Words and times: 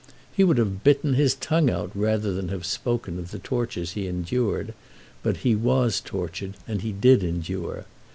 He 0.33 0.43
would 0.43 0.57
have 0.57 0.83
bitten 0.83 1.13
his 1.13 1.35
tongue 1.35 1.69
out 1.69 1.91
rather 1.93 2.33
than 2.33 2.47
have 2.47 2.65
spoken 2.65 3.19
of 3.19 3.29
the 3.29 3.37
tortures 3.37 3.91
he 3.91 4.07
endured, 4.07 4.73
but 5.21 5.37
he 5.45 5.53
was 5.53 5.99
tortured 6.03 6.55
and 6.67 6.99
did 6.99 7.23
endure. 7.23 7.85